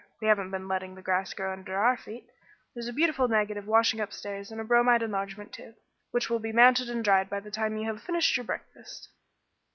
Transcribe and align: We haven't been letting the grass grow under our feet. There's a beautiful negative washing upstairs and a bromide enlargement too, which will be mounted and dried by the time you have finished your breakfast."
We 0.19 0.25
haven't 0.27 0.49
been 0.49 0.67
letting 0.67 0.95
the 0.95 1.03
grass 1.03 1.35
grow 1.35 1.53
under 1.53 1.77
our 1.77 1.95
feet. 1.95 2.27
There's 2.73 2.87
a 2.87 2.91
beautiful 2.91 3.27
negative 3.27 3.67
washing 3.67 3.99
upstairs 3.99 4.49
and 4.49 4.59
a 4.59 4.63
bromide 4.63 5.03
enlargement 5.03 5.53
too, 5.53 5.75
which 6.09 6.27
will 6.27 6.39
be 6.39 6.51
mounted 6.51 6.89
and 6.89 7.03
dried 7.05 7.29
by 7.29 7.39
the 7.39 7.51
time 7.51 7.77
you 7.77 7.85
have 7.85 8.01
finished 8.01 8.35
your 8.35 8.43
breakfast." 8.45 9.09